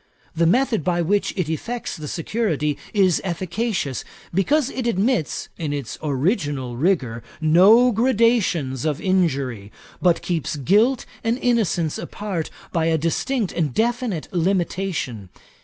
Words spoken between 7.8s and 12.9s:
gradations of injury; but keeps guilt and innocence apart, by